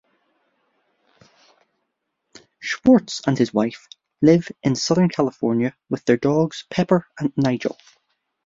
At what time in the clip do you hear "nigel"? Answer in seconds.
7.37-7.77